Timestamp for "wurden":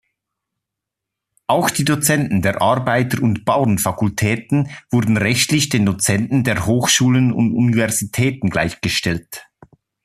4.89-5.15